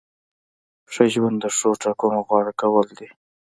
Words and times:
ښه 0.91 1.03
ژوند 1.13 1.37
د 1.41 1.45
ښو 1.57 1.69
ټاکنو 1.81 2.19
غوره 2.27 2.53
کول 2.61 2.87
دي. 2.99 3.09